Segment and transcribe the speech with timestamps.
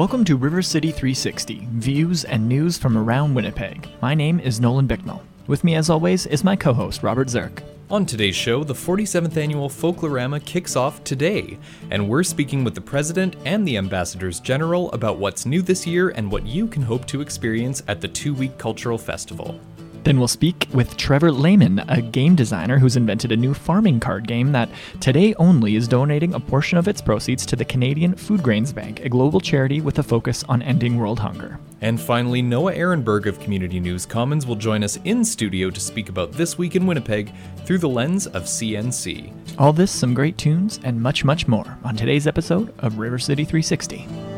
[0.00, 3.86] Welcome to River City 360, views and news from around Winnipeg.
[4.00, 5.22] My name is Nolan Bicknell.
[5.46, 7.62] With me, as always, is my co host, Robert Zirk.
[7.90, 11.58] On today's show, the 47th annual Folklorama kicks off today,
[11.90, 16.08] and we're speaking with the President and the Ambassadors General about what's new this year
[16.08, 19.60] and what you can hope to experience at the two week cultural festival.
[20.04, 24.26] Then we'll speak with Trevor Lehmann, a game designer who's invented a new farming card
[24.26, 28.42] game that today only is donating a portion of its proceeds to the Canadian Food
[28.42, 31.58] Grains Bank, a global charity with a focus on ending world hunger.
[31.82, 36.08] And finally, Noah Erenberg of Community News Commons will join us in studio to speak
[36.08, 37.32] about this week in Winnipeg
[37.64, 39.32] through the lens of CNC.
[39.58, 43.44] All this, some great tunes, and much, much more on today's episode of River City
[43.44, 44.29] 360.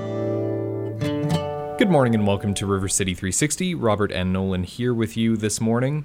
[1.79, 3.75] Good morning and welcome to River City 360.
[3.75, 6.05] Robert and Nolan here with you this morning.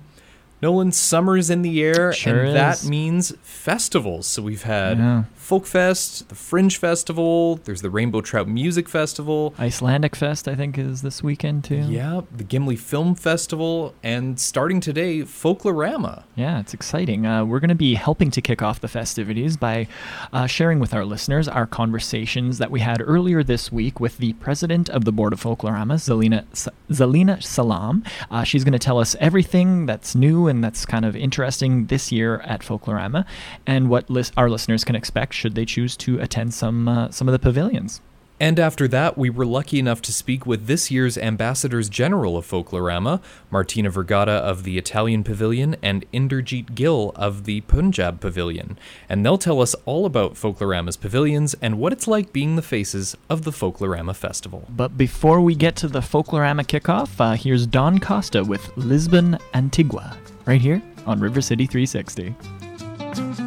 [0.61, 4.25] Nolan, summer's in the air, Sure and that means festivals.
[4.25, 5.23] So we've had Yeah.
[5.47, 10.77] Folk Fest, the Fringe Festival, there's the Rainbow Trout Music Festival, Icelandic Fest, I think,
[10.77, 11.85] is this weekend too.
[11.87, 16.25] yeah, the Gimli Film Festival, and starting today, Folklorama.
[16.35, 17.25] Yeah, it's exciting.
[17.25, 19.87] Uh, we're going to be helping to kick off the festivities by
[20.33, 24.33] uh, sharing with our listeners our conversations that we had earlier this week with the
[24.33, 26.43] president of the Board of Folklorama, Zelina,
[26.91, 28.03] Zelina Salam.
[28.29, 32.11] Uh, she's going to tell us everything that's new and that's kind of interesting this
[32.11, 33.25] year at Folklorama
[33.65, 37.27] and what lis- our listeners can expect should they choose to attend some, uh, some
[37.27, 38.01] of the pavilions.
[38.39, 42.45] And after that, we were lucky enough to speak with this year's Ambassadors General of
[42.45, 48.77] Folklorama, Martina Vergata of the Italian Pavilion and Inderjeet Gill of the Punjab Pavilion.
[49.09, 53.17] And they'll tell us all about Folklorama's pavilions and what it's like being the faces
[53.27, 54.65] of the Folklorama Festival.
[54.69, 60.15] But before we get to the Folklorama kickoff, uh, here's Don Costa with Lisbon Antigua,
[60.45, 63.46] right here on River City 360.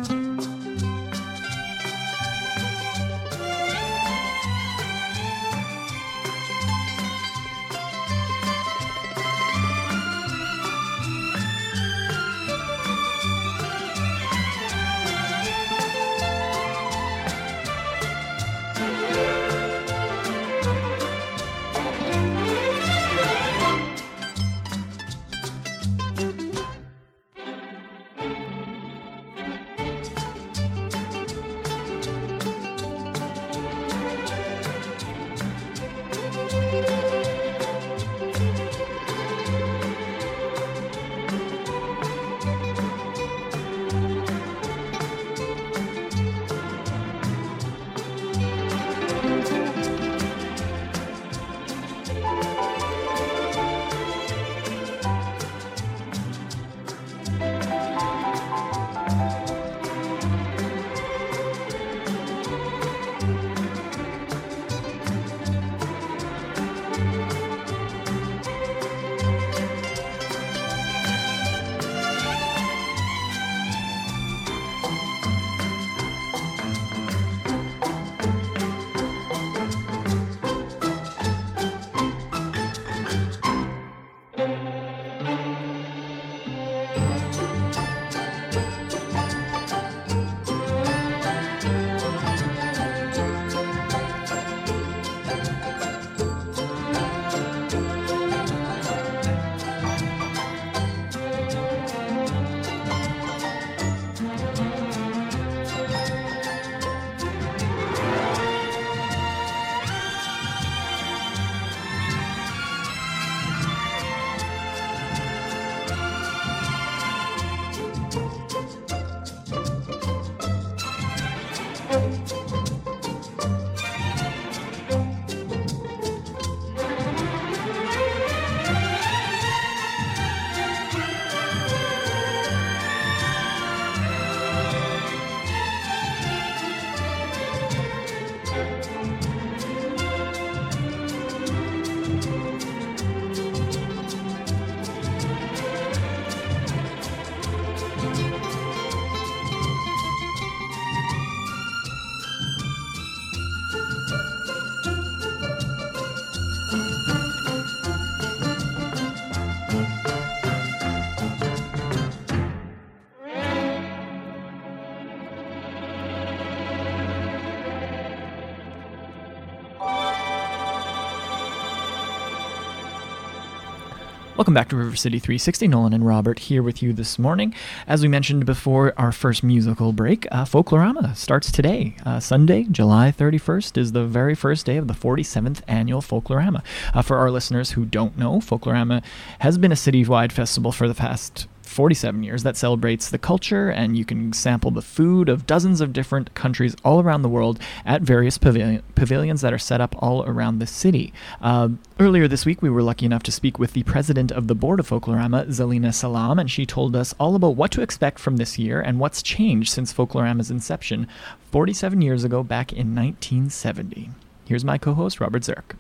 [174.41, 175.69] Welcome back to River City 360.
[175.69, 177.54] Nolan and Robert here with you this morning.
[177.87, 181.95] As we mentioned before, our first musical break, uh, Folklorama, starts today.
[182.07, 186.63] Uh, Sunday, July 31st, is the very first day of the 47th annual Folklorama.
[186.95, 189.03] Uh, for our listeners who don't know, Folklorama
[189.41, 193.97] has been a citywide festival for the past 47 years that celebrates the culture, and
[193.97, 198.03] you can sample the food of dozens of different countries all around the world at
[198.03, 201.13] various pavilion- pavilions that are set up all around the city.
[201.41, 201.69] Uh,
[202.01, 204.81] earlier this week, we were lucky enough to speak with the president of the board
[204.81, 208.59] of Folklorama, Zelina Salam, and she told us all about what to expect from this
[208.59, 211.07] year and what's changed since Folklorama's inception
[211.53, 214.11] 47 years ago back in 1970.
[214.45, 215.77] Here's my co host, Robert Zirk.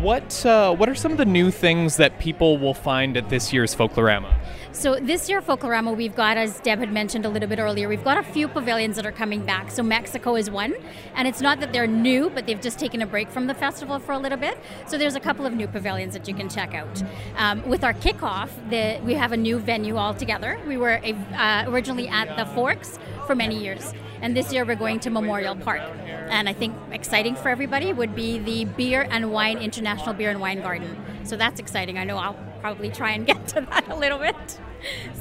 [0.00, 3.52] What uh, what are some of the new things that people will find at this
[3.52, 4.34] year's Folklorama?
[4.72, 8.02] So this year Folklorama, we've got, as Deb had mentioned a little bit earlier, we've
[8.02, 9.70] got a few pavilions that are coming back.
[9.70, 10.74] So Mexico is one,
[11.16, 13.98] and it's not that they're new, but they've just taken a break from the festival
[13.98, 14.56] for a little bit.
[14.86, 17.02] So there's a couple of new pavilions that you can check out.
[17.36, 20.58] Um, with our kickoff, the, we have a new venue altogether.
[20.66, 23.92] We were uh, originally at the Forks for many years.
[24.22, 25.82] And this year we're going to Memorial Park.
[26.28, 30.40] And I think exciting for everybody would be the Beer and Wine International Beer and
[30.40, 30.96] Wine Garden.
[31.24, 31.98] So that's exciting.
[31.98, 34.36] I know I'll probably try and get to that a little bit.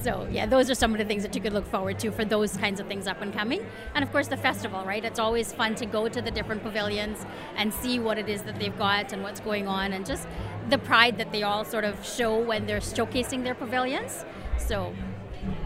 [0.02, 2.24] So, yeah, those are some of the things that you could look forward to for
[2.24, 3.66] those kinds of things up and coming.
[3.96, 5.04] And of course, the festival, right?
[5.04, 7.26] It's always fun to go to the different pavilions
[7.58, 10.28] and see what it is that they've got and what's going on, and just
[10.70, 14.24] the pride that they all sort of show when they're showcasing their pavilions.
[14.58, 14.94] So,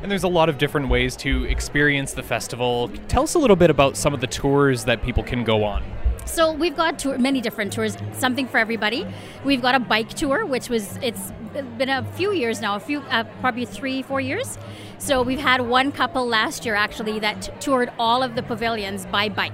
[0.01, 2.89] and there's a lot of different ways to experience the festival.
[3.07, 5.83] Tell us a little bit about some of the tours that people can go on.
[6.25, 9.05] So we've got tour, many different tours, something for everybody.
[9.43, 11.31] We've got a bike tour, which was it's
[11.77, 14.57] been a few years now, a few uh, probably three, four years.
[14.97, 19.05] So we've had one couple last year actually that t- toured all of the pavilions
[19.05, 19.51] by bike.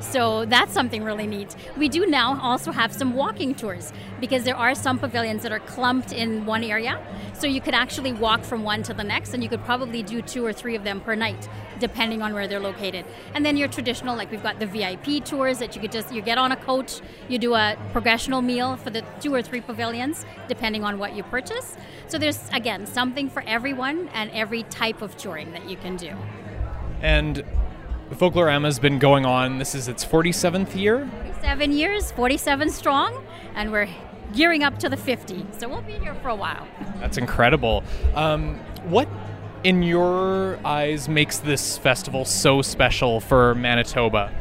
[0.00, 1.54] So that's something really neat.
[1.76, 5.60] We do now also have some walking tours because there are some pavilions that are
[5.60, 7.00] clumped in one area.
[7.34, 10.20] So you could actually walk from one to the next, and you could probably do
[10.20, 11.48] two or three of them per night,
[11.78, 13.04] depending on where they're located.
[13.34, 16.22] And then your traditional, like we've got the VIP tours that you could just you
[16.22, 20.24] get on a coach, you do a progressional meal for the two or three pavilions,
[20.48, 21.76] depending on what you purchase.
[22.08, 26.12] So there's again something for everyone and every type of touring that you can do.
[27.02, 27.44] And
[28.16, 29.58] Folklorama has been going on.
[29.58, 31.08] This is its 47th year.
[31.22, 33.24] 47 years, 47 strong,
[33.54, 33.88] and we're
[34.34, 35.46] gearing up to the 50.
[35.58, 36.66] So we'll be here for a while.
[36.96, 37.84] That's incredible.
[38.14, 39.08] Um, what,
[39.62, 44.32] in your eyes, makes this festival so special for Manitoba?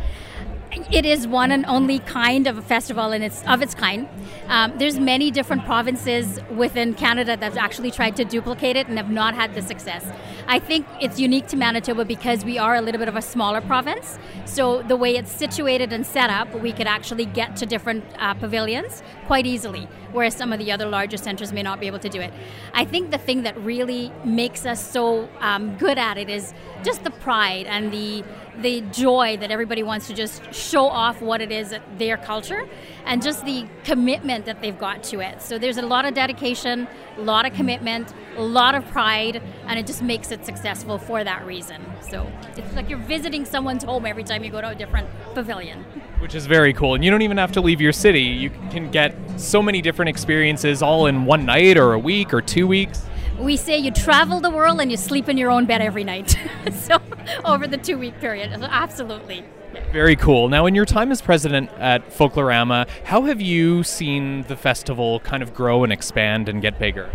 [0.72, 4.08] It is one and only kind of a festival and it's of its kind.
[4.48, 8.98] Um, there's many different provinces within Canada that have actually tried to duplicate it and
[8.98, 10.06] have not had the success.
[10.48, 13.62] I think it's unique to Manitoba because we are a little bit of a smaller
[13.62, 14.18] province.
[14.46, 18.34] So the way it's situated and set up, we could actually get to different uh,
[18.34, 22.10] pavilions quite easily, whereas some of the other larger centers may not be able to
[22.10, 22.34] do it.
[22.74, 27.04] I think the thing that really makes us so um, good at it is just
[27.04, 28.24] the pride and the
[28.62, 32.68] the joy that everybody wants to just show off what it is their culture
[33.06, 35.42] and just the commitment that they've got to it.
[35.42, 39.80] So there's a lot of dedication, a lot of commitment, a lot of pride, and
[39.80, 41.86] it just makes it successful for that reason.
[42.02, 45.84] So it's like you're visiting someone's home every time you go to a different pavilion.
[46.20, 46.96] Which is very cool.
[46.96, 48.22] And you don't even have to leave your city.
[48.22, 52.42] You can get so many different experiences all in one night or a week or
[52.42, 53.09] two weeks
[53.40, 56.38] we say you travel the world and you sleep in your own bed every night.
[56.74, 57.00] so
[57.46, 59.44] over the two week period, absolutely.
[59.92, 60.50] Very cool.
[60.50, 65.42] Now, in your time as president at Folklorama, how have you seen the festival kind
[65.44, 67.10] of grow and expand and get bigger?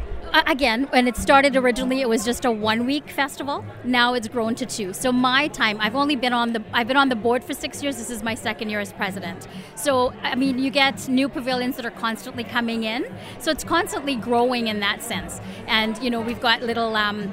[0.46, 3.64] Again, when it started originally, it was just a one week festival.
[3.84, 4.92] Now it's grown to two.
[4.92, 7.82] So my time, I've only been on the I've been on the board for six
[7.82, 7.96] years.
[7.96, 9.46] This is my second year as president.
[9.74, 13.06] So I mean, you get new pavilions that are constantly coming in.
[13.38, 15.40] So it's constantly growing in that sense.
[15.66, 17.32] And you know, we've got little um,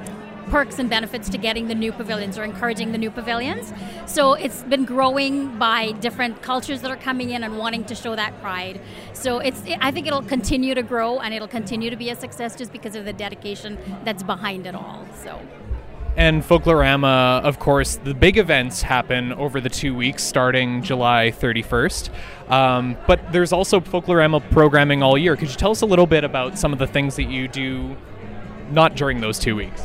[0.52, 3.72] perks and benefits to getting the new pavilions or encouraging the new pavilions.
[4.04, 8.14] So it's been growing by different cultures that are coming in and wanting to show
[8.16, 8.78] that pride.
[9.14, 12.54] So it's I think it'll continue to grow and it'll continue to be a success
[12.54, 15.06] just because of the dedication that's behind it all.
[15.14, 15.40] So
[16.18, 22.10] and Folklorama, of course, the big events happen over the two weeks starting July 31st.
[22.50, 25.34] Um, but there's also Folklorama programming all year.
[25.34, 27.96] Could you tell us a little bit about some of the things that you do
[28.70, 29.82] not during those two weeks?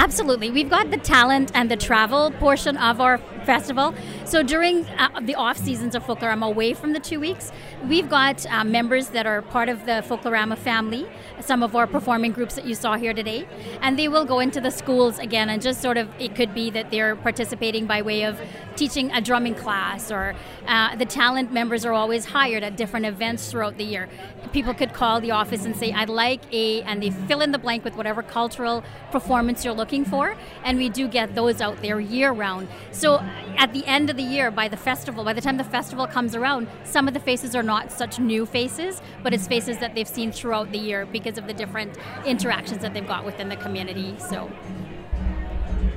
[0.00, 0.50] Absolutely.
[0.50, 3.94] We've got the talent and the travel portion of our festival.
[4.30, 7.50] So during uh, the off seasons of Folklorama, away from the two weeks,
[7.88, 11.08] we've got uh, members that are part of the Folklorama family,
[11.40, 13.48] some of our performing groups that you saw here today,
[13.82, 16.70] and they will go into the schools again and just sort of, it could be
[16.70, 18.40] that they're participating by way of
[18.76, 20.34] teaching a drumming class or
[20.68, 24.08] uh, the talent members are always hired at different events throughout the year.
[24.52, 27.58] People could call the office and say, I'd like a, and they fill in the
[27.58, 31.98] blank with whatever cultural performance you're looking for, and we do get those out there
[31.98, 32.68] year round.
[32.92, 33.18] So
[33.58, 36.34] at the end of the year, by the festival, by the time the festival comes
[36.34, 40.08] around, some of the faces are not such new faces, but it's faces that they've
[40.08, 44.14] seen throughout the year because of the different interactions that they've got within the community.
[44.18, 44.50] So.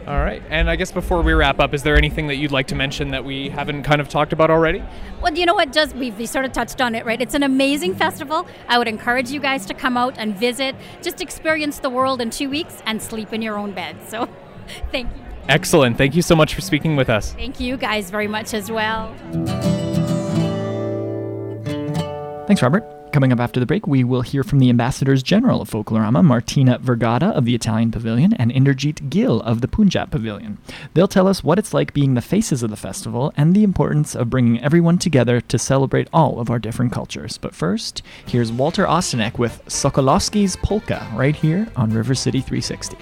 [0.05, 0.43] All right.
[0.49, 3.11] And I guess before we wrap up, is there anything that you'd like to mention
[3.11, 4.83] that we haven't kind of talked about already?
[5.21, 5.71] Well, you know what?
[5.71, 7.21] Just we've we sort of touched on it, right?
[7.21, 8.45] It's an amazing festival.
[8.67, 10.75] I would encourage you guys to come out and visit.
[11.01, 13.95] Just experience the world in two weeks and sleep in your own bed.
[14.09, 14.27] So,
[14.91, 15.32] thank you.
[15.49, 15.97] Excellent.
[15.97, 17.33] Thank you so much for speaking with us.
[17.33, 19.13] Thank you guys very much as well.
[22.47, 22.83] Thanks, Robert.
[23.13, 26.79] Coming up after the break, we will hear from the Ambassadors General of Folklorama, Martina
[26.79, 30.57] Vergata of the Italian Pavilion and Inderjeet Gill of the Punjab Pavilion.
[30.95, 34.15] They'll tell us what it's like being the faces of the festival and the importance
[34.15, 37.37] of bringing everyone together to celebrate all of our different cultures.
[37.37, 42.97] But first, here's Walter Ostanek with Sokolowski's Polka right here on River City 360.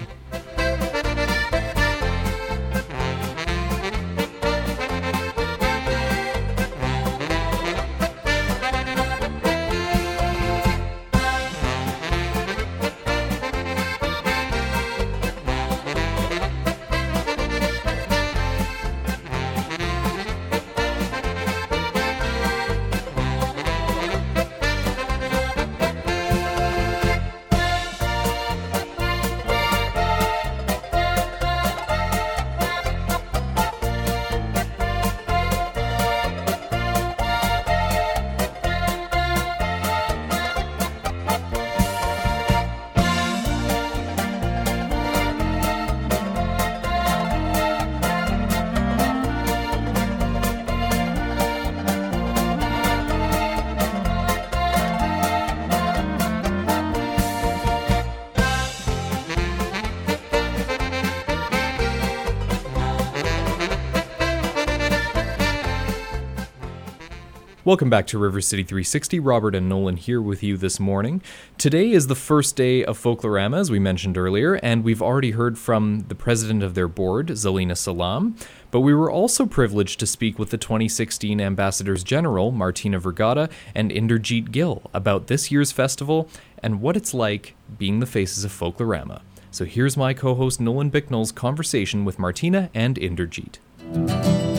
[67.72, 69.18] Welcome back to River City 360.
[69.18, 71.22] Robert and Nolan here with you this morning.
[71.56, 75.58] Today is the first day of Folklorama, as we mentioned earlier, and we've already heard
[75.58, 78.36] from the president of their board, Zelina Salam.
[78.70, 83.90] But we were also privileged to speak with the 2016 Ambassadors General, Martina Vergata, and
[83.90, 86.28] Inderjeet Gill about this year's festival
[86.62, 89.22] and what it's like being the faces of Folklorama.
[89.50, 94.51] So here's my co host Nolan Bicknell's conversation with Martina and Inderjeet.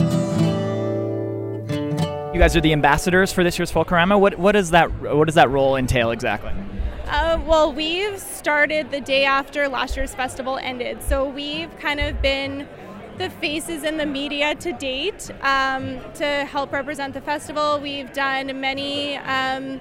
[2.34, 4.18] You guys are the ambassadors for this year's Folklorama.
[4.18, 6.50] What what does that what does that role entail exactly?
[7.06, 12.20] Uh, well, we've started the day after last year's festival ended, so we've kind of
[12.20, 12.66] been
[13.18, 17.78] the faces in the media to date um, to help represent the festival.
[17.78, 19.16] We've done many.
[19.16, 19.80] Um,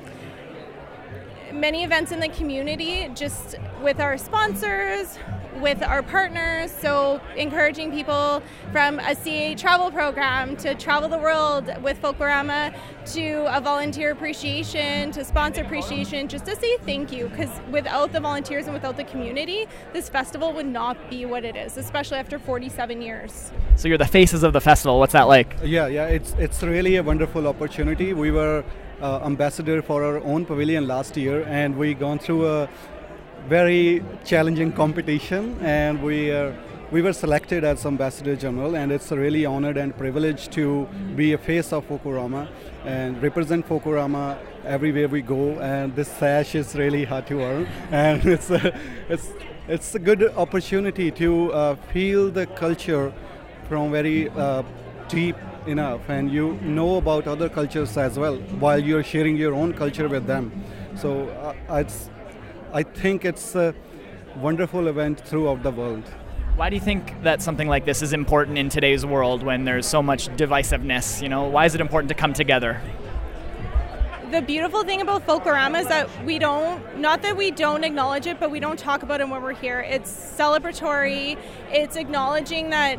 [1.52, 5.20] many events in the community just with our sponsors
[5.62, 6.72] with our partners.
[6.72, 8.42] So, encouraging people
[8.72, 12.76] from a CA travel program to travel the world with Folklorama
[13.14, 17.28] to a volunteer appreciation to sponsor appreciation, just to say thank you.
[17.30, 21.56] Because without the volunteers and without the community, this festival would not be what it
[21.56, 23.52] is, especially after 47 years.
[23.76, 25.00] So, you're the faces of the festival.
[25.00, 25.56] What's that like?
[25.64, 28.14] Yeah, yeah, it's, it's really a wonderful opportunity.
[28.14, 28.64] We were
[29.02, 32.70] uh, ambassador for our own pavilion last year, and we gone through a
[33.48, 36.52] very challenging competition, and we uh,
[36.92, 41.34] we were selected as ambassador general, and it's a really honored and privilege to be
[41.34, 42.48] a face of Folklorama
[42.86, 45.60] and represent Folklorama everywhere we go.
[45.60, 49.30] And this sash is really hard to earn, and it's a, it's
[49.68, 53.14] it's a good opportunity to uh, feel the culture
[53.68, 54.64] from very uh,
[55.08, 55.36] deep
[55.68, 60.10] enough and you know about other cultures as well while you're sharing your own culture
[60.10, 60.52] with them
[60.96, 61.30] so
[61.70, 62.10] uh, it's
[62.76, 63.76] I think it's a
[64.38, 66.04] wonderful event throughout the world.
[66.56, 69.86] Why do you think that something like this is important in today's world when there's
[69.86, 71.22] so much divisiveness?
[71.22, 72.82] You know, why is it important to come together?
[74.32, 78.40] The beautiful thing about Folklorama is that we don't, not that we don't acknowledge it,
[78.40, 79.82] but we don't talk about it when we're here.
[79.82, 81.38] It's celebratory,
[81.70, 82.98] it's acknowledging that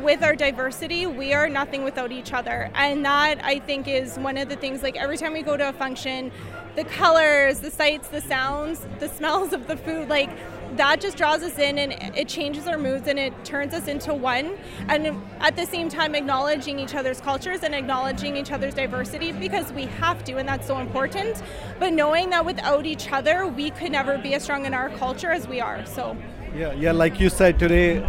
[0.00, 2.70] with our diversity, we are nothing without each other.
[2.74, 5.68] And that I think is one of the things like every time we go to
[5.68, 6.32] a function,
[6.76, 10.30] the colors, the sights, the sounds, the smells of the food, like
[10.76, 14.14] that just draws us in and it changes our moods and it turns us into
[14.14, 14.56] one.
[14.88, 19.70] And at the same time, acknowledging each other's cultures and acknowledging each other's diversity because
[19.72, 21.42] we have to, and that's so important.
[21.78, 25.30] But knowing that without each other, we could never be as strong in our culture
[25.30, 25.84] as we are.
[25.84, 26.16] So,
[26.56, 28.00] yeah, yeah, like you said today,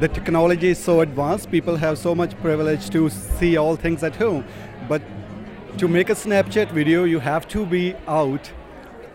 [0.00, 4.14] the technology is so advanced, people have so much privilege to see all things at
[4.14, 4.44] home.
[4.88, 5.02] But
[5.78, 8.50] to make a Snapchat video, you have to be out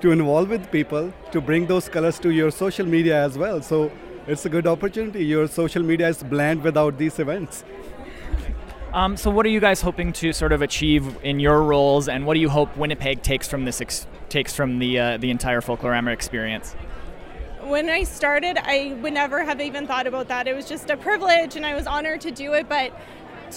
[0.01, 3.61] to involve with people to bring those colors to your social media as well.
[3.61, 3.91] So
[4.27, 5.23] it's a good opportunity.
[5.23, 7.63] Your social media is bland without these events.
[8.93, 12.27] Um, so, what are you guys hoping to sort of achieve in your roles, and
[12.27, 15.61] what do you hope Winnipeg takes from this ex- takes from the uh, the entire
[15.61, 16.75] Folklorama experience?
[17.65, 20.49] When I started, I would never have even thought about that.
[20.49, 22.67] It was just a privilege, and I was honored to do it.
[22.67, 22.91] But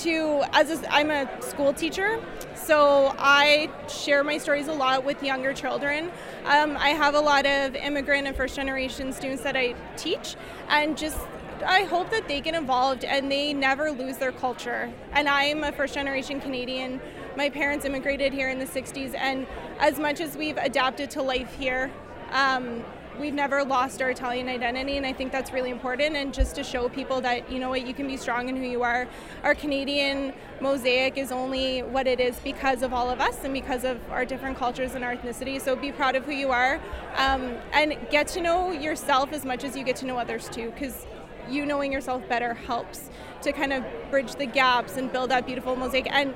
[0.03, 2.23] to as a, I'm a school teacher,
[2.55, 6.13] so I share my stories a lot with younger children.
[6.45, 10.37] Um, I have a lot of immigrant and first generation students that I teach,
[10.69, 11.19] and just
[11.65, 14.93] I hope that they get involved and they never lose their culture.
[15.15, 17.01] And I'm a first generation Canadian.
[17.37, 19.49] My parents immigrated here in the 60s, and
[19.81, 21.91] as much as we've adapted to life here,
[22.31, 22.85] um,
[23.18, 26.16] we've never lost our Italian identity, and I think that's really important.
[26.16, 28.64] And just to show people that you know what, you can be strong in who
[28.64, 29.08] you are.
[29.42, 33.85] Our Canadian mosaic is only what it is because of all of us and because
[33.85, 35.61] of our different cultures and our ethnicity.
[35.61, 36.80] So be proud of who you are,
[37.16, 40.70] um, and get to know yourself as much as you get to know others too,
[40.70, 41.06] because
[41.49, 43.11] you knowing yourself better helps
[43.42, 46.06] to kind of bridge the gaps and build that beautiful mosaic.
[46.11, 46.35] And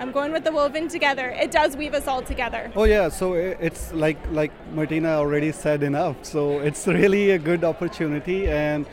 [0.00, 1.28] I'm going with the woven together.
[1.28, 2.72] It does weave us all together.
[2.74, 6.16] Oh yeah, so it's like like Martina already said enough.
[6.22, 8.86] So it's really a good opportunity, and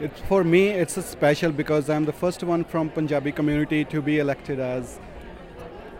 [0.00, 4.00] it, for me it's a special because I'm the first one from Punjabi community to
[4.00, 4.98] be elected as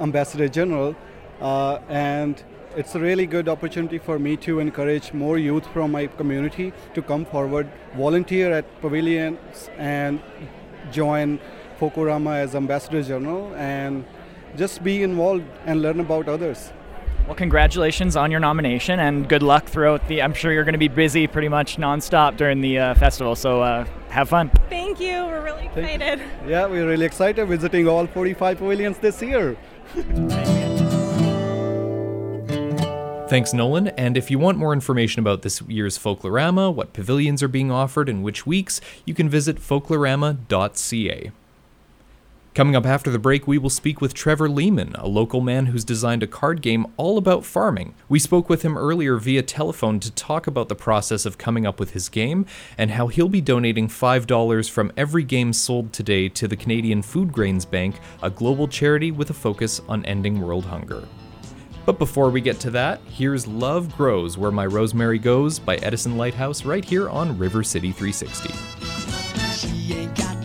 [0.01, 0.97] Ambassador General,
[1.43, 2.43] uh, and
[2.75, 7.03] it's a really good opportunity for me to encourage more youth from my community to
[7.03, 10.23] come forward, volunteer at pavilions, and
[10.91, 11.39] join
[11.79, 14.05] Folklorama as Ambassador General and
[14.57, 16.73] just be involved and learn about others.
[17.27, 20.23] Well, congratulations on your nomination and good luck throughout the.
[20.23, 23.63] I'm sure you're going to be busy pretty much nonstop during the uh, festival, so
[23.63, 24.51] uh, have fun.
[24.71, 25.25] Thank you.
[25.25, 26.23] We're really excited.
[26.47, 29.57] Yeah, we're really excited visiting all 45 pavilions this year.
[33.29, 33.89] Thanks, Nolan.
[33.89, 38.09] And if you want more information about this year's Folklorama, what pavilions are being offered,
[38.09, 41.33] and which weeks, you can visit folklorama.ca.
[42.57, 45.85] Coming up after the break, we will speak with Trevor Lehmann, a local man who's
[45.85, 47.95] designed a card game all about farming.
[48.09, 51.79] We spoke with him earlier via telephone to talk about the process of coming up
[51.79, 52.47] with his game
[52.79, 57.31] and how he'll be donating $5 from every game sold today to the Canadian Food
[57.31, 61.07] Grains Bank, a global charity with a focus on ending world hunger.
[61.85, 66.17] But before we get to that, here's Love Grows Where My Rosemary Goes by Edison
[66.17, 70.36] Lighthouse right here on River City 360.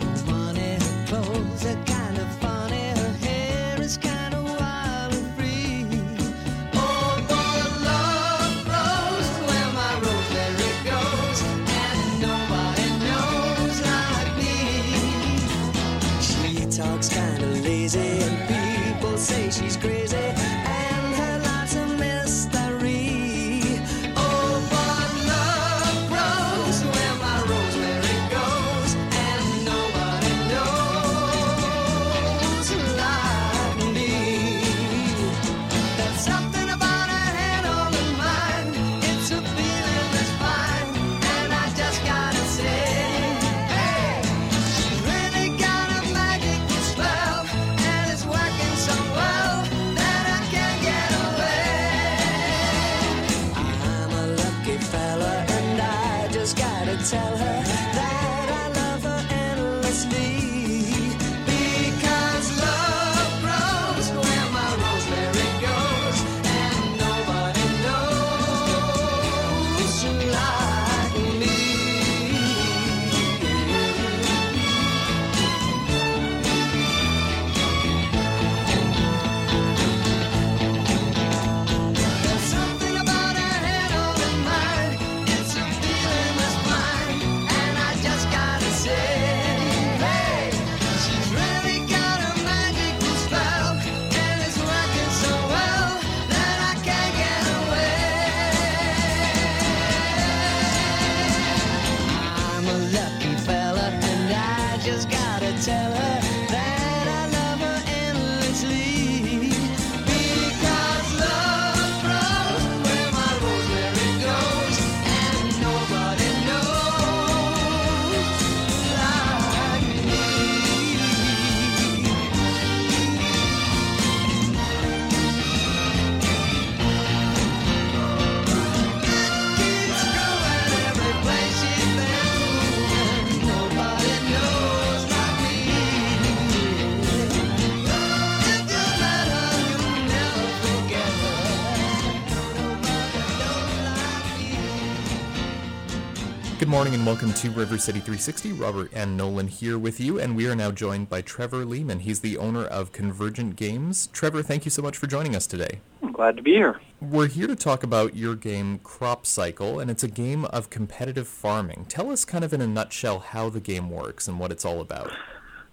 [147.01, 148.51] And welcome to River City 360.
[148.51, 152.01] Robert and Nolan here with you, and we are now joined by Trevor Lehmann.
[152.01, 154.05] He's the owner of Convergent Games.
[154.13, 155.79] Trevor, thank you so much for joining us today.
[156.03, 156.79] I'm glad to be here.
[157.01, 161.27] We're here to talk about your game Crop Cycle, and it's a game of competitive
[161.27, 161.87] farming.
[161.89, 164.79] Tell us kind of in a nutshell how the game works and what it's all
[164.79, 165.09] about.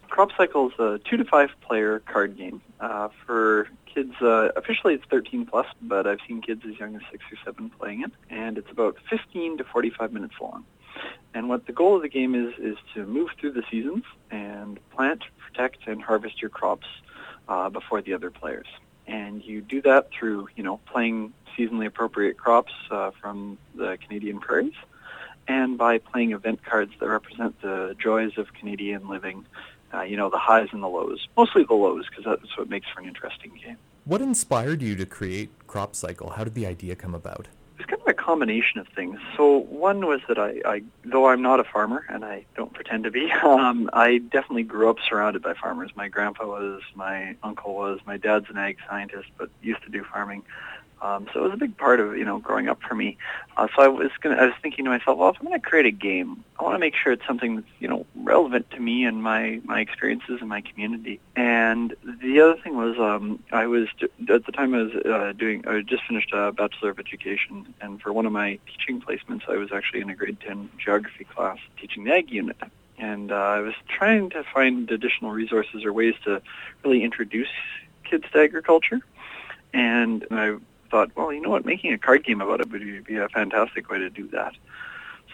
[0.08, 2.62] Crop Cycle is a two to five player card game.
[2.80, 7.02] Uh, for kids, uh, officially it's 13 plus, but I've seen kids as young as
[7.10, 10.64] six or seven playing it, and it's about 15 to 45 minutes long.
[11.34, 14.78] And what the goal of the game is, is to move through the seasons and
[14.90, 16.86] plant, protect, and harvest your crops
[17.48, 18.66] uh, before the other players.
[19.06, 24.40] And you do that through, you know, playing seasonally appropriate crops uh, from the Canadian
[24.40, 24.74] prairies
[25.48, 29.46] and by playing event cards that represent the joys of Canadian living,
[29.92, 31.26] uh, you know, the highs and the lows.
[31.36, 33.78] Mostly the lows because that's what makes for an interesting game.
[34.04, 36.30] What inspired you to create Crop Cycle?
[36.30, 37.48] How did the idea come about?
[37.78, 39.20] It's kind of a combination of things.
[39.36, 43.04] So one was that I, I though I'm not a farmer and I don't pretend
[43.04, 45.90] to be, um, I definitely grew up surrounded by farmers.
[45.94, 50.04] My grandpa was, my uncle was, my dad's an ag scientist, but used to do
[50.04, 50.42] farming.
[51.00, 53.16] Um, so it was a big part of you know growing up for me.
[53.56, 55.66] Uh, so I was gonna, I was thinking to myself, well, if I'm going to
[55.66, 58.80] create a game, I want to make sure it's something that's you know relevant to
[58.80, 61.20] me and my my experiences and my community.
[61.36, 65.66] And the other thing was, um, I was at the time I was uh, doing,
[65.66, 69.56] I just finished a bachelor of education, and for one of my teaching placements, I
[69.56, 72.56] was actually in a grade 10 geography class teaching the ag unit.
[72.98, 76.42] And uh, I was trying to find additional resources or ways to
[76.84, 77.48] really introduce
[78.04, 79.00] kids to agriculture.
[79.72, 80.56] And I
[80.90, 83.90] thought, well, you know what, making a card game about it would be a fantastic
[83.90, 84.54] way to do that.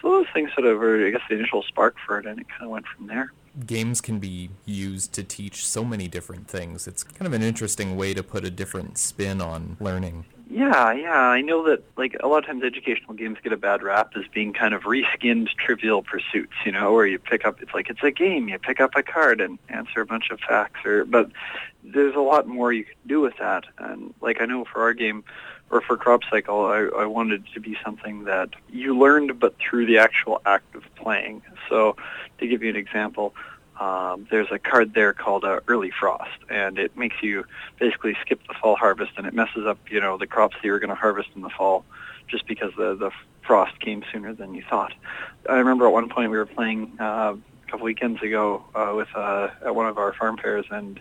[0.01, 2.47] So those things sort of were, I guess, the initial spark for it, and it
[2.49, 3.31] kind of went from there.
[3.65, 6.87] Games can be used to teach so many different things.
[6.87, 10.25] It's kind of an interesting way to put a different spin on learning.
[10.49, 11.17] Yeah, yeah.
[11.17, 14.25] I know that like a lot of times educational games get a bad rap as
[14.33, 18.03] being kind of reskinned trivial pursuits, you know, where you pick up it's like it's
[18.03, 21.31] a game, you pick up a card and answer a bunch of facts or but
[21.93, 23.65] there's a lot more you can do with that.
[23.77, 25.23] And like I know for our game
[25.69, 29.55] or for crop cycle I, I wanted it to be something that you learned but
[29.57, 31.41] through the actual act of playing.
[31.69, 31.95] So
[32.39, 33.33] to give you an example,
[33.79, 37.45] um, there's a card there called uh, Early Frost, and it makes you
[37.77, 40.79] basically skip the fall harvest, and it messes up, you know, the crops that you're
[40.79, 41.83] going to harvest in the fall,
[42.27, 43.11] just because the the
[43.45, 44.93] frost came sooner than you thought.
[45.47, 49.09] I remember at one point we were playing uh, a couple weekends ago uh, with
[49.13, 50.99] uh, at one of our farm fairs, and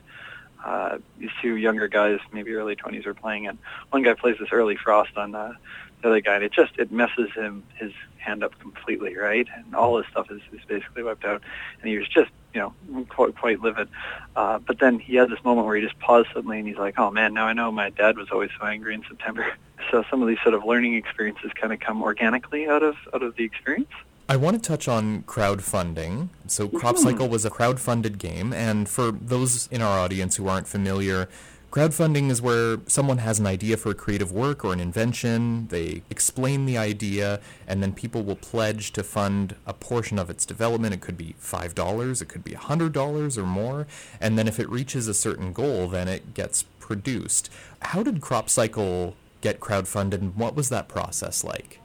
[0.64, 3.58] uh, these two younger guys, maybe early 20s, are playing, and
[3.90, 5.52] one guy plays this Early Frost on uh,
[6.00, 9.46] the other guy, and it just it messes him his hand up completely, right?
[9.54, 11.42] And all his stuff is, is basically wiped out,
[11.80, 13.88] and he was just you know quite quite livid.
[14.34, 16.98] Uh, but then he had this moment where he just paused suddenly, and he's like,
[16.98, 19.46] "Oh man, now I know my dad was always so angry in September."
[19.90, 23.22] So some of these sort of learning experiences kind of come organically out of out
[23.22, 23.90] of the experience.
[24.26, 26.28] I want to touch on crowdfunding.
[26.46, 27.02] So Crop hmm.
[27.02, 31.28] Cycle was a crowdfunded game, and for those in our audience who aren't familiar,
[31.74, 36.02] Crowdfunding is where someone has an idea for a creative work or an invention, they
[36.08, 40.94] explain the idea, and then people will pledge to fund a portion of its development.
[40.94, 43.88] It could be $5, it could be $100 or more,
[44.20, 47.50] and then if it reaches a certain goal, then it gets produced.
[47.82, 51.80] How did Crop Cycle get crowdfunded, and what was that process like?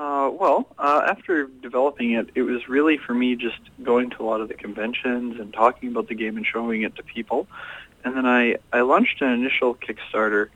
[0.00, 4.24] Uh, well, uh, after developing it, it was really for me just going to a
[4.24, 7.46] lot of the conventions and talking about the game and showing it to people
[8.04, 10.48] and then I, I launched an initial Kickstarter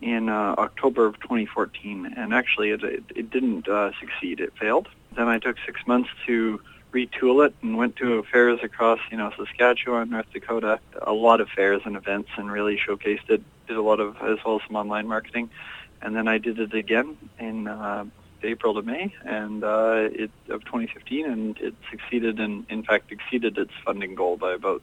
[0.00, 4.40] in uh, October of 2014, and actually it, it, it didn't uh, succeed.
[4.40, 4.88] It failed.
[5.16, 6.60] Then I took six months to
[6.92, 11.48] retool it and went to fairs across, you know, Saskatchewan, North Dakota, a lot of
[11.50, 13.42] fairs and events, and really showcased it.
[13.66, 15.50] Did a lot of, as well as some online marketing,
[16.00, 18.06] and then I did it again in uh,
[18.42, 23.58] April to May, and uh, it of 2015, and it succeeded, and in fact exceeded
[23.58, 24.82] its funding goal by about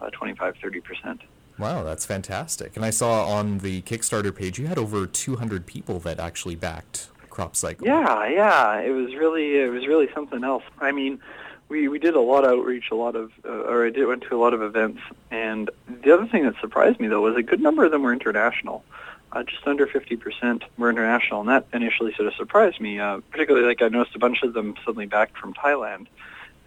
[0.00, 1.20] uh, 25, 30 percent.
[1.58, 2.74] Wow, that's fantastic.
[2.76, 7.10] And I saw on the Kickstarter page you had over 200 people that actually backed
[7.28, 7.86] Crop Cycle.
[7.86, 10.64] Yeah, yeah, it was really it was really something else.
[10.80, 11.20] I mean,
[11.68, 14.22] we we did a lot of outreach, a lot of uh, or I did went
[14.24, 15.70] to a lot of events, and
[16.02, 18.84] the other thing that surprised me though was a good number of them were international.
[19.32, 22.98] Uh, just under 50% were international, and that initially sort of surprised me.
[22.98, 26.08] Uh, particularly, like I noticed a bunch of them suddenly back from Thailand,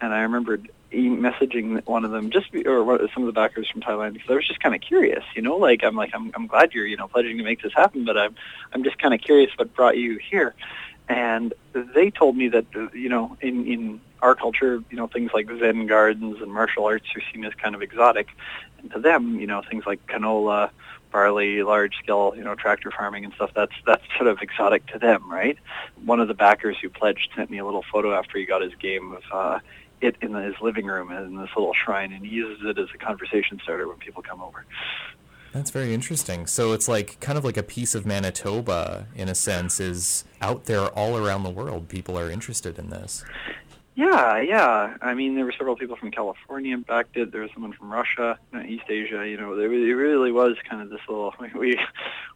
[0.00, 4.14] and I remembered messaging one of them just or some of the backers from Thailand
[4.14, 6.72] because I was just kind of curious, you know, like I'm like I'm I'm glad
[6.72, 8.34] you're you know pledging to make this happen, but I'm
[8.72, 10.54] I'm just kind of curious what brought you here,
[11.08, 15.32] and they told me that uh, you know in in our culture, you know things
[15.34, 18.28] like Zen gardens and martial arts are seen as kind of exotic,
[18.78, 20.70] and to them, you know things like canola,
[21.14, 23.52] barley, large scale, you know tractor farming and stuff.
[23.54, 25.56] That's that's sort of exotic to them, right?
[26.04, 28.74] One of the backers who pledged sent me a little photo after he got his
[28.74, 29.22] game of.
[29.32, 29.58] Uh,
[30.00, 32.98] it in his living room in this little shrine, and he uses it as a
[32.98, 34.66] conversation starter when people come over.
[35.54, 36.46] That's very interesting.
[36.46, 40.64] So it's like kind of like a piece of Manitoba, in a sense, is out
[40.64, 41.88] there all around the world.
[41.88, 43.24] People are interested in this.
[43.96, 44.96] Yeah, yeah.
[45.00, 46.76] I mean, there were several people from California
[47.14, 47.30] it.
[47.30, 49.26] There was someone from Russia, uh, East Asia.
[49.28, 51.32] You know, it really was kind of this little.
[51.54, 51.78] We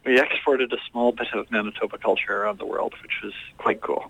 [0.05, 4.09] we exported a small bit of Manitoba culture around the world, which was quite cool.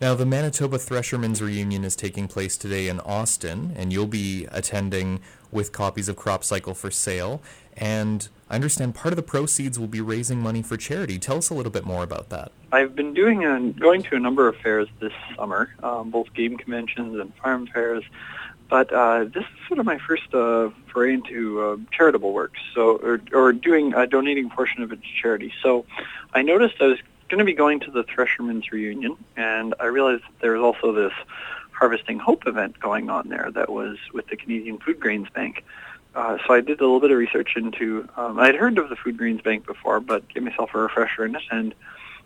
[0.00, 5.20] Now, the Manitoba Threshermen's Reunion is taking place today in Austin, and you'll be attending
[5.52, 7.42] with copies of Crop Cycle for sale.
[7.76, 11.18] And I understand part of the proceeds will be raising money for charity.
[11.18, 12.52] Tell us a little bit more about that.
[12.72, 16.56] I've been doing and going to a number of fairs this summer, um, both game
[16.56, 18.04] conventions and farm fairs.
[18.68, 22.98] But uh, this is sort of my first uh, foray into uh, charitable work, so
[22.98, 25.52] or, or doing a donating portion of it to charity.
[25.60, 25.84] So
[26.34, 30.22] I noticed I was going to be going to the Threshermen's reunion, and I realized
[30.22, 31.12] that there was also this
[31.72, 35.64] Harvesting Hope event going on there that was with the Canadian Food Grains Bank.
[36.14, 38.08] Uh, so I did a little bit of research into.
[38.16, 41.24] Um, I had heard of the Food Grains Bank before, but gave myself a refresher
[41.24, 41.72] in it, and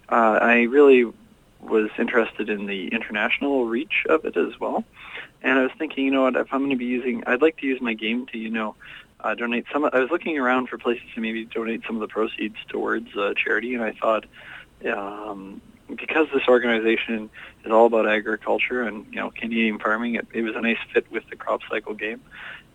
[0.09, 1.13] uh, I really
[1.61, 4.85] was interested in the international reach of it as well.
[5.43, 7.59] And I was thinking, you know what, if I'm going to be using, I'd like
[7.59, 8.75] to use my game to, you know,
[9.21, 9.85] uh, donate some.
[9.85, 13.35] I was looking around for places to maybe donate some of the proceeds towards uh,
[13.35, 14.25] charity, and I thought,
[14.91, 17.31] um, because this organization
[17.65, 21.11] is all about agriculture and you know Canadian farming, it, it was a nice fit
[21.11, 22.21] with the crop cycle game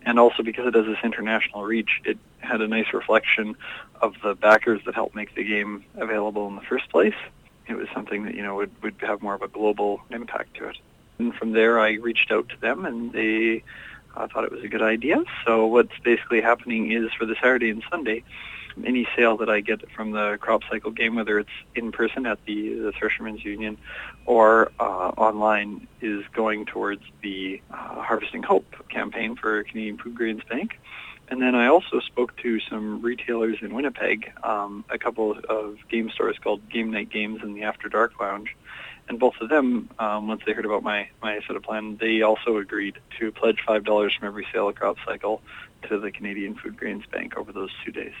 [0.04, 3.56] and also because it has this international reach, it had a nice reflection
[4.00, 7.14] of the backers that helped make the game available in the first place.
[7.66, 10.68] It was something that you know would would have more of a global impact to
[10.68, 10.76] it.
[11.18, 13.62] And from there, I reached out to them, and they
[14.16, 15.22] uh, thought it was a good idea.
[15.46, 18.24] So what's basically happening is for the Saturday and Sunday,
[18.84, 22.44] any sale that I get from the crop cycle game, whether it's in person at
[22.46, 23.78] the, the Threshermen's Union
[24.26, 30.42] or uh, online, is going towards the uh, Harvesting Hope campaign for Canadian Food Grains
[30.48, 30.78] Bank.
[31.30, 36.10] And then I also spoke to some retailers in Winnipeg, um, a couple of game
[36.10, 38.56] stores called Game Night Games and the After Dark Lounge.
[39.08, 42.22] And both of them, um, once they heard about my, my sort of plan, they
[42.22, 45.40] also agreed to pledge $5 from every sale of Crop Cycle
[45.88, 48.12] to the Canadian Food Grains Bank over those two days.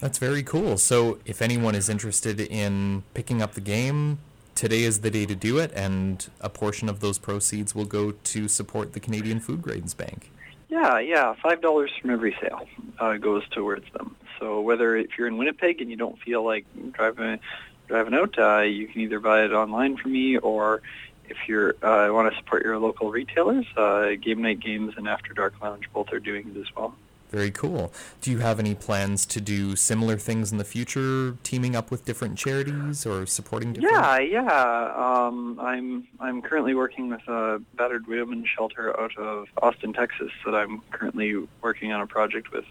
[0.00, 0.78] That's very cool.
[0.78, 4.18] So, if anyone is interested in picking up the game,
[4.54, 8.12] today is the day to do it, and a portion of those proceeds will go
[8.12, 10.30] to support the Canadian Food Grains Bank.
[10.68, 12.66] Yeah, yeah, five dollars from every sale
[12.98, 14.14] uh, goes towards them.
[14.38, 17.40] So whether if you're in Winnipeg and you don't feel like driving
[17.88, 20.82] driving out, uh, you can either buy it online from me, or
[21.28, 25.32] if you're uh, want to support your local retailers, uh, Game Night Games and After
[25.32, 26.94] Dark Lounge both are doing it as well.
[27.30, 27.92] Very cool.
[28.22, 32.06] Do you have any plans to do similar things in the future, teaming up with
[32.06, 33.94] different charities or supporting different?
[33.94, 34.94] Yeah, yeah.
[34.96, 40.54] Um, I'm I'm currently working with a battered women's shelter out of Austin, Texas, that
[40.54, 42.64] I'm currently working on a project with.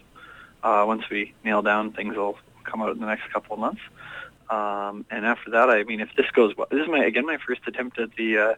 [0.64, 3.80] Uh, once we nail down things, will come out in the next couple of months.
[4.50, 7.38] Um, and after that, I mean, if this goes well, this is my again my
[7.46, 8.54] first attempt at the uh,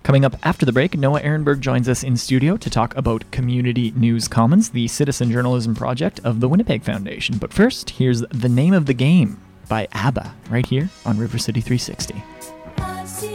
[0.04, 3.92] Coming up after the break, Noah Erenberg joins us in studio to talk about Community
[3.92, 7.40] News Commons, the citizen journalism project of the Winnipeg Foundation.
[7.40, 11.60] But first, here's The Name of the Game by ABBA, right here on River City
[11.60, 13.33] 360.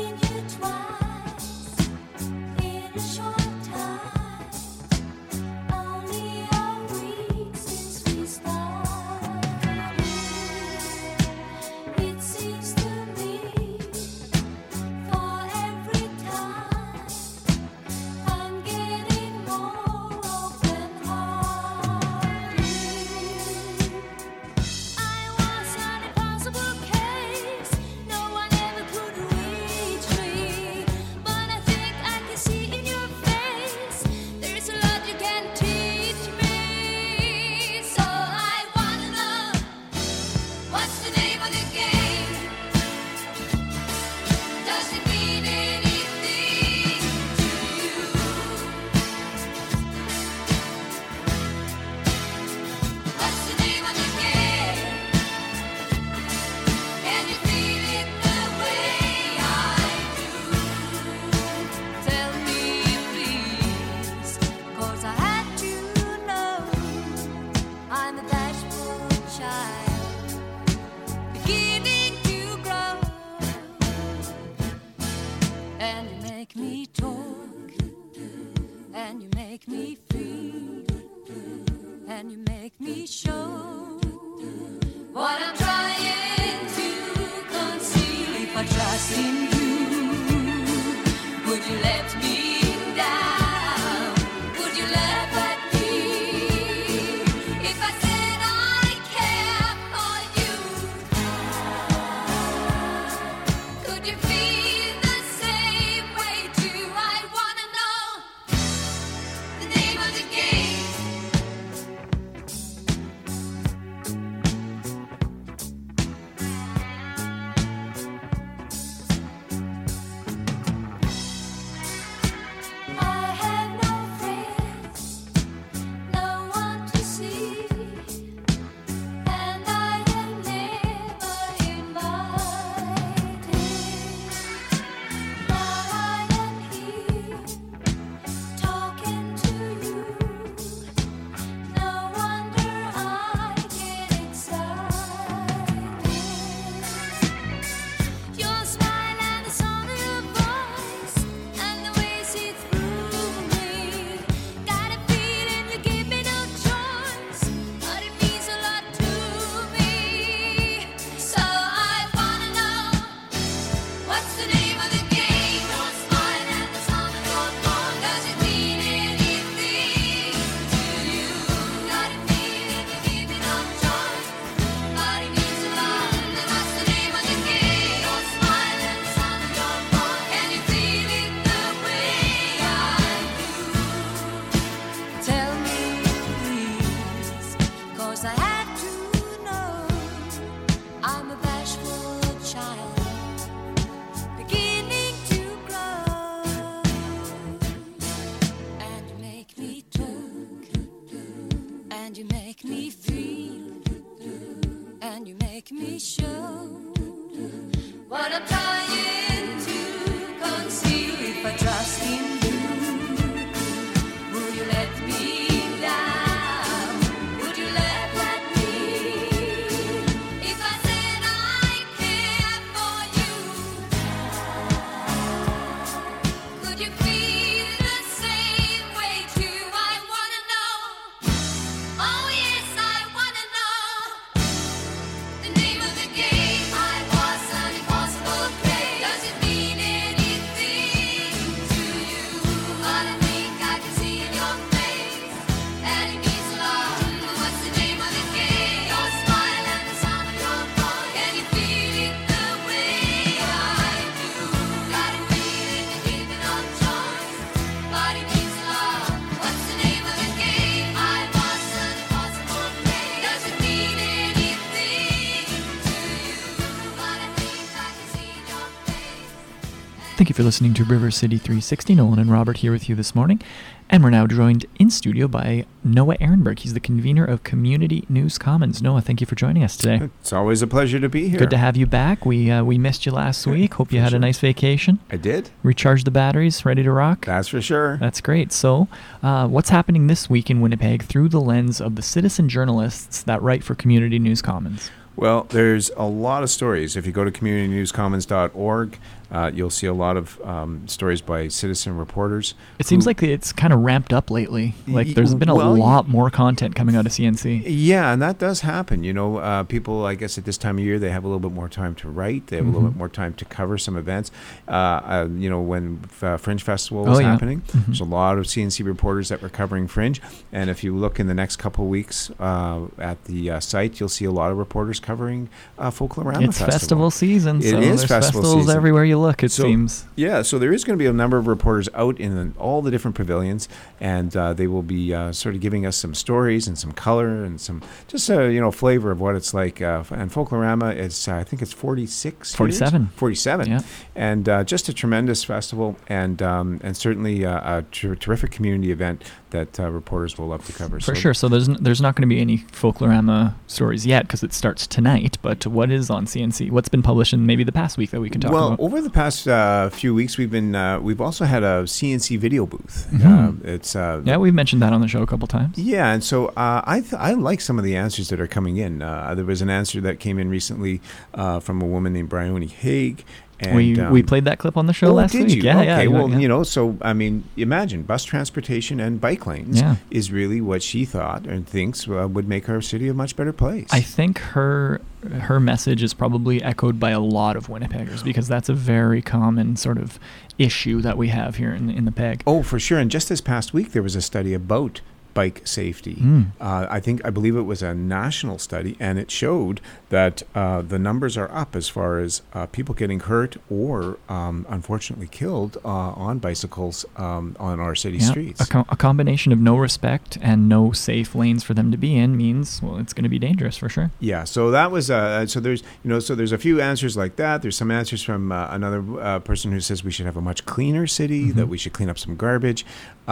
[270.28, 271.94] Thank you for listening to River City 360.
[271.94, 273.40] Nolan and Robert here with you this morning.
[273.88, 276.58] And we're now joined in studio by Noah Erenberg.
[276.58, 278.82] He's the convener of Community News Commons.
[278.82, 280.10] Noah, thank you for joining us today.
[280.20, 281.38] It's always a pleasure to be here.
[281.38, 282.26] Good to have you back.
[282.26, 283.72] We uh, we missed you last week.
[283.72, 284.98] Hope you for had a nice vacation.
[285.10, 285.48] I did.
[285.62, 287.24] Recharged the batteries, ready to rock.
[287.24, 287.96] That's for sure.
[287.96, 288.52] That's great.
[288.52, 288.86] So,
[289.22, 293.40] uh, what's happening this week in Winnipeg through the lens of the citizen journalists that
[293.40, 294.90] write for Community News Commons?
[295.18, 296.94] Well, there's a lot of stories.
[296.94, 298.98] If you go to communitynewscommons.org,
[299.30, 302.54] uh, you'll see a lot of um, stories by citizen reporters.
[302.78, 304.74] It seems who- like it's kind of ramped up lately.
[304.86, 307.62] Like there's been a well, lot more content coming out of CNC.
[307.66, 309.04] Yeah, and that does happen.
[309.04, 311.40] You know, uh, people, I guess, at this time of year, they have a little
[311.40, 312.46] bit more time to write.
[312.48, 312.92] They have a little Mhm.
[312.92, 314.30] bit more time to cover some events.
[314.66, 317.32] Uh, uh, you know, when uh, Fringe Festival was Oh, yeah.
[317.32, 317.86] happening, Mhm.
[317.86, 320.20] there's a lot of CNC reporters that were covering Fringe.
[320.52, 324.00] And if you look in the next couple of weeks uh, at the uh, site,
[324.00, 325.48] you'll see a lot of reporters covering
[325.78, 328.76] uh, Folklorama It's festival season, It so is festival festivals season.
[328.76, 329.42] everywhere you look.
[329.42, 330.06] It So- seems.
[330.16, 332.90] Yeah, so there is going to be a number of reporters out in all the
[332.90, 333.68] different pavilions,
[334.00, 337.44] and uh, they will be uh, sort of giving us some stories and some color
[337.44, 339.80] and some just a you know flavor of what it's like.
[339.80, 342.54] Uh, and Folklorama is uh, I think it's 46, years?
[342.56, 343.10] 47.
[343.14, 343.80] 47, Yeah.
[344.16, 348.90] and uh, just a tremendous festival, and um, and certainly uh, a ter- terrific community
[348.90, 350.98] event that uh, reporters will love to cover.
[351.00, 351.34] For So- sure.
[351.34, 354.86] So there's n- there's not going to be any Folklorama stories yet because it starts
[354.86, 355.38] tonight.
[355.42, 356.70] But what is on CNC?
[356.70, 358.78] What's been published in maybe the past week that we can talk well, about?
[358.78, 362.38] Well, over the past uh, few weeks, we've been uh, we've also had a CNC
[362.38, 363.08] video booth.
[363.12, 363.24] Mhm.
[363.64, 365.76] Uh, it's uh, yeah, we've mentioned that on the show a couple times.
[365.78, 368.76] Yeah, and so uh, I th- I like some of the answers that are coming
[368.76, 369.02] in.
[369.02, 371.00] Uh, there was an answer that came in recently
[371.34, 373.24] uh, from a woman named Bryony Haig,
[373.60, 375.56] And, we um, we played that clip on the show Oh, last did week.
[375.56, 375.62] you?
[375.62, 376.02] Yeah, okay.
[376.04, 376.06] yeah.
[376.08, 376.38] well, yeah.
[376.38, 379.96] you know, so I mean, imagine bus transportation and bike lanes Yeah.
[380.10, 383.52] is really what she thought and thinks uh, would make our city a much better
[383.52, 383.88] place.
[383.90, 385.00] I think her
[385.40, 389.74] her message is probably echoed by a lot of Winnipeggers because that's a very common
[389.76, 390.20] sort of
[390.58, 392.44] issue that we have here in in the Peg.
[392.46, 392.98] Oh, for sure.
[393.00, 395.00] And just this past week, there was a study about
[395.40, 396.16] bike safety.
[396.16, 396.44] Mm.
[396.60, 399.76] Uh, I think I believe it was a national study, and it showed
[400.16, 404.56] that uh, the numbers are up as far as uh, people getting hurt or um,
[404.76, 408.60] unfortunately killed uh, on bicycles um, on our city Yeah, streets.
[408.60, 412.10] A, co- a combination of no respect and no safe lanes for them to be
[412.22, 414.10] in means well, it's going to be dangerous for sure.
[414.30, 417.34] Yeah, so that was uh, so there's you know so there's a few answers like
[417.36, 417.62] that.
[417.62, 420.60] There's some answers from uh, another uh, person who says we should have a much
[420.74, 421.72] cleaner city, that Mhm.
[421.74, 422.80] we should clean up some garbage.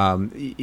[0.05, 0.21] Um,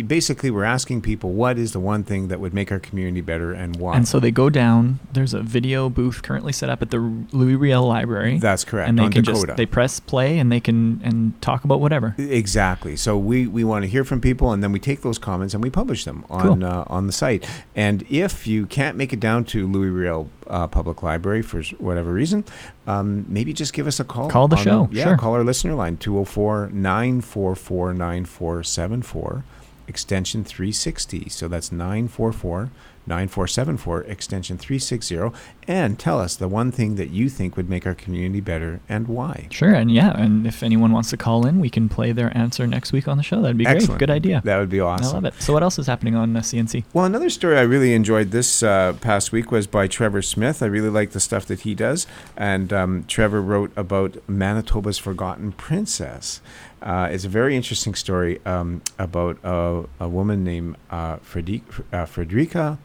[0.07, 3.51] basically, we're asking people what is the one thing that would make our community better
[3.53, 3.95] and why.
[3.95, 4.99] And so they go down.
[5.13, 6.97] There's a video booth currently set up at the
[7.31, 8.37] Louis Riel Library.
[8.39, 9.47] That's correct, And they can Dakota.
[9.47, 12.15] just they press play and they can and talk about whatever.
[12.17, 12.95] Exactly.
[12.95, 15.63] So we, we want to hear from people, and then we take those comments and
[15.63, 16.65] we publish them on Cool.
[16.65, 17.47] uh, on the site.
[17.75, 22.11] And if you can't make it down to Louis Riel uh, Public Library for whatever
[22.13, 22.43] reason,
[22.87, 24.29] um, maybe just give us a call.
[24.29, 25.17] Call the show, Yeah, sure.
[25.17, 29.43] call our listener line 204 944 9474,
[29.87, 31.29] extension 360.
[31.29, 32.71] So that's 944
[33.05, 35.31] 9474, extension 360.
[35.67, 39.07] And tell us the one thing that you think would make our community better and
[39.07, 39.47] why.
[39.51, 42.65] Sure, and yeah, and if anyone wants to call in, we can play their answer
[42.67, 43.41] next week on the show.
[43.41, 43.87] That'd be Excellent.
[43.87, 43.99] great.
[43.99, 44.41] Good idea.
[44.43, 45.07] That would be awesome.
[45.07, 45.33] I love it.
[45.41, 46.85] So what else is happening on uh, CNC?
[46.93, 50.63] Well, another story I really enjoyed this uh, past week was by Trevor Smith.
[50.63, 52.07] I really like the stuff that he does.
[52.37, 56.41] And um, Trevor wrote about Manitoba's Forgotten Princess.
[56.83, 61.61] Uh, it's a very interesting story um, about a, a woman named uh, Fredi-
[61.93, 62.77] uh, Fredrika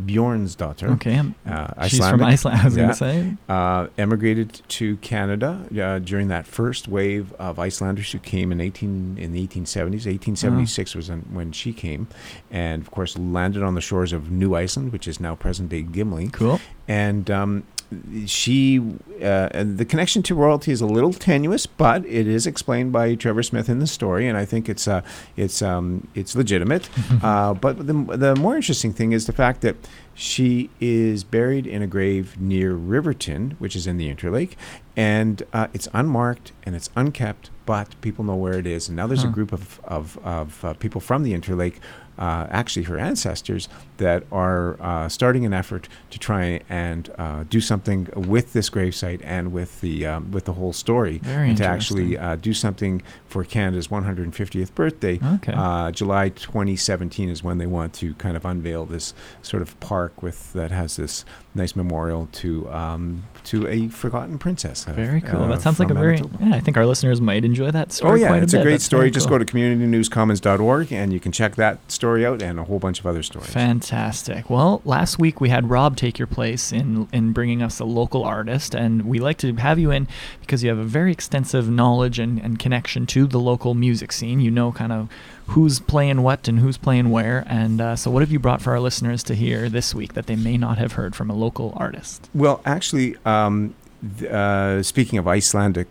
[0.00, 0.90] Bjornsdotter.
[0.94, 2.60] Okay, um, Uh, she's from Iceland.
[2.60, 2.82] I was Yeah.
[2.82, 3.36] going to say.
[3.48, 9.16] Uh, emigrated to Canada uh, during that first wave of Icelanders who came in 18
[9.18, 10.06] in the 1870s.
[10.06, 12.06] 1876 was when- when she came,
[12.50, 16.28] and of course landed on the shores of New Iceland, which is now present-day Gimli.
[16.28, 16.60] Cool.
[16.88, 17.64] And um,
[18.26, 18.80] she,
[19.20, 23.14] uh, and the connection to royalty is a little tenuous, but it is explained by
[23.14, 25.02] Trevor Smith in the story, and I think it's uh,
[25.36, 26.88] it's um, it's legitimate.
[27.22, 29.76] uh, but the the more interesting thing is the fact that
[30.14, 34.52] she is buried in a grave near Riverton, which is in the Interlake,
[34.96, 38.88] and uh, it's unmarked and it's unkept, but people know where it is.
[38.88, 39.28] And now there's Huh.
[39.32, 39.62] a group of
[39.98, 40.04] of,
[40.38, 41.78] of uh, people from the Interlake.
[42.18, 43.64] Uh, actually, her ancestors
[43.96, 48.00] that are uh, starting an effort to try and uh, do something
[48.32, 52.18] with this gravesite and with the um, with the whole story, Very and to actually
[52.18, 53.00] uh, do something
[53.32, 55.16] for Canada's 150th birthday.
[55.36, 55.54] Okay.
[55.56, 60.22] Uh, July 2017 is when they want to kind of unveil this sort of park
[60.22, 61.24] with that has this
[61.54, 64.86] nice memorial to um, to a forgotten princess.
[64.86, 65.42] uh, Very cool.
[65.42, 66.16] uh, that sounds like a very.
[66.16, 66.44] Manitoba.
[66.44, 68.12] Yeah, I think our listeners might enjoy that story.
[68.12, 69.10] Oh yeah, it's a, a, great That's story.
[69.10, 69.38] Just cool.
[69.38, 73.06] go to communitynewscommons.org and you can check that story out and a whole bunch of
[73.06, 73.50] other stories.
[73.50, 74.48] Fantastic.
[74.48, 78.24] Well, last week we had Rob take your place in in bringing us a local
[78.24, 80.06] artist, and we like to have you in
[80.40, 84.40] because you have a very extensive knowledge and, and connection to the local music scene.
[84.40, 85.08] You know kind of
[85.50, 87.44] who's playing what and who's playing where.
[87.46, 90.26] And uh, so, what have you brought for our listeners to hear this week that
[90.26, 92.28] they may not have heard from a local artist?
[92.34, 93.74] Well, actually, um,
[94.18, 95.88] th- uh, speaking of Icelandic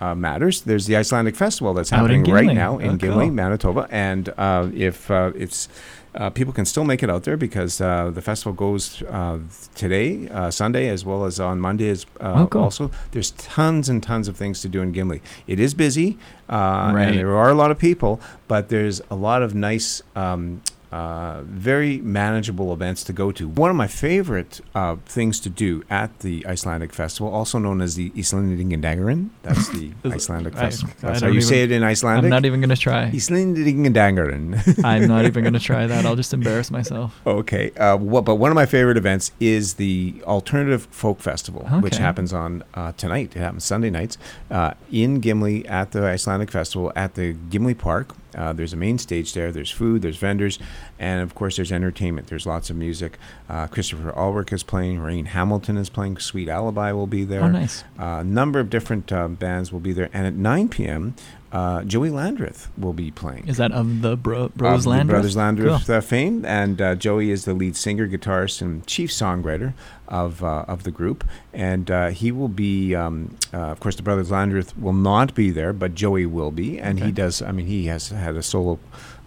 [0.00, 3.34] uh, matters, there's the Icelandic Festival that's Out happening right now in Oh, Gimli, cool.
[3.34, 5.68] Manitoba, and uh, if uh, it's
[6.16, 9.38] uh, people can still make it out there because uh, the festival goes uh,
[9.74, 11.88] today, uh, Sunday, as well as on Monday.
[11.90, 12.62] As uh, Oh, cool.
[12.62, 15.20] also, there's tons and tons of things to do in Gimli.
[15.46, 17.08] It is busy, uh, Right.
[17.08, 20.02] and there are a lot of people, but there's a lot of nice.
[20.14, 20.62] Um,
[20.92, 23.48] uh, very manageable events to go to.
[23.48, 27.94] One of my favorite uh, things to do at the Icelandic Festival, also known as
[27.96, 30.94] the Islendingadagurinn, that's the Icelandic I- Festival.
[30.98, 32.24] I That's how don't you say it in Icelandic.
[32.24, 33.10] I'm not even going to try.
[33.10, 34.84] Islendingadagurinn.
[34.84, 36.06] I'm not even going to try that.
[36.06, 37.20] I'll just embarrass myself.
[37.26, 41.96] Okay, uh, what, but one of my favorite events is the Alternative Folk Festival, which
[41.96, 43.34] happens on uh, tonight.
[43.36, 44.18] It happens Sunday nights
[44.50, 48.14] uh, in Gimli at the Icelandic Festival at the Gimli Park.
[48.36, 49.50] Uh, there's a main stage there.
[49.50, 50.02] There's food.
[50.02, 50.58] There's vendors,
[50.98, 52.28] and of course there's entertainment.
[52.28, 53.18] There's lots of music.
[53.48, 55.00] Uh, Christopher Ulrich is playing.
[55.00, 56.18] Rain Hamilton is playing.
[56.18, 57.42] Sweet Alibi will be there.
[57.42, 57.82] Oh, nice.
[57.98, 61.14] A number of different uh, bands will be there, and at 9 p.m.
[61.56, 63.44] Uh, Joey Landreth will be playing.
[63.48, 65.14] Is that of the bro- Of Bros the Landreth?
[65.16, 65.94] Brothers Landreth Cool.
[65.96, 69.72] uh, fame, and uh, Joey is the lead singer, guitarist, and chief songwriter
[70.08, 71.24] of uh, of the group.
[71.54, 73.16] And uh, he will be, um,
[73.54, 77.00] uh, of course, the Brothers Landreth will not be there, but Joey will be, and
[77.00, 77.40] he does.
[77.40, 78.78] I mean, he has had a solo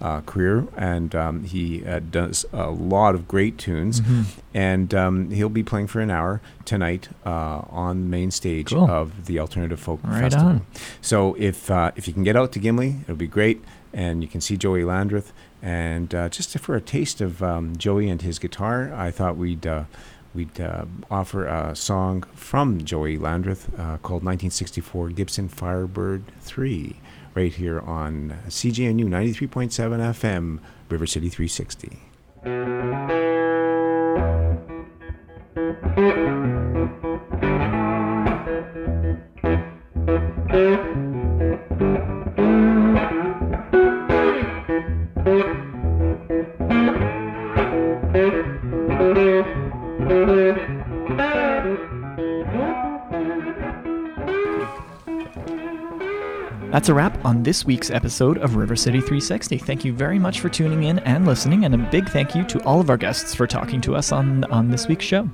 [0.01, 4.01] uh, career, and um, he uh, does a lot of great tunes.
[4.01, 4.23] Mm-hmm.
[4.53, 8.89] And um, he'll be playing for an hour tonight uh, on the main stage Cool.
[8.89, 10.47] of the Alternative Folk Right Festival.
[10.47, 10.65] on.
[11.01, 13.63] So if uh, if you can get out to Gimli, it'll be great,
[13.93, 15.31] and you can see Joey Landreth.
[15.61, 19.65] And uh, just for a taste of um, Joey and his guitar, I thought we'd
[19.65, 19.85] uh,
[20.33, 26.97] we'd uh, offer a song from Joey Landreth uh, called 1964 Gibson Firebird 3,
[27.35, 30.59] right here on CJNU 93.7 FM,
[30.89, 31.99] River City 360.
[56.79, 59.57] That's a wrap on this week's episode of River City 360.
[59.57, 62.63] Thank you very much for tuning in and listening, and a big thank you to
[62.63, 65.29] all of our guests for talking to us on, on this week's show.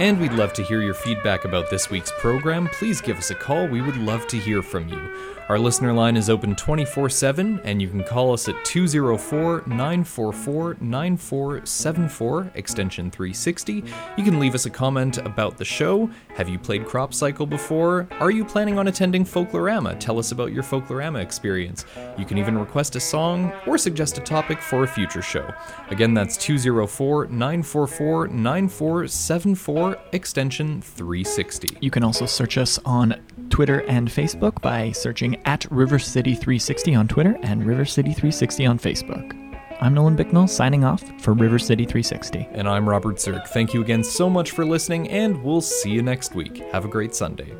[0.00, 2.68] And we'd love to hear your feedback about this week's program.
[2.68, 3.66] Please give us a call.
[3.66, 5.35] We would love to hear from you.
[5.48, 10.76] Our listener line is open 24 7, and you can call us at 204 944
[10.80, 13.84] 9474, extension 360.
[14.16, 16.10] You can leave us a comment about the show.
[16.34, 18.08] Have you played Crop Cycle before?
[18.18, 20.00] Are you planning on attending Folklorama?
[20.00, 21.84] Tell us about your Folklorama experience.
[22.18, 25.48] You can even request a song or suggest a topic for a future show.
[25.90, 31.78] Again, that's 204 944 9474, extension 360.
[31.80, 33.14] You can also search us on
[33.50, 38.66] Twitter and Facebook by searching at River City 360 on Twitter and River City 360
[38.66, 39.32] on Facebook.
[39.80, 42.48] I'm Nolan Bicknell signing off for River City 360.
[42.52, 43.46] And I'm Robert Zirk.
[43.48, 46.58] Thank you again so much for listening, and we'll see you next week.
[46.72, 47.54] Have a great Sunday.